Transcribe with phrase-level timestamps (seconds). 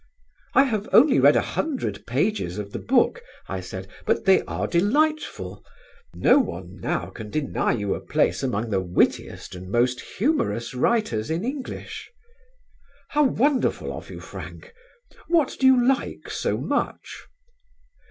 [0.55, 4.65] "I have only read a hundred pages of the book," I said; "but they are
[4.65, 5.63] delightful:
[6.15, 11.29] no one now can deny you a place among the wittiest and most humorous writers
[11.29, 12.09] in English."
[13.09, 14.73] "How wonderful of you, Frank;
[15.27, 17.27] what do you like so much?"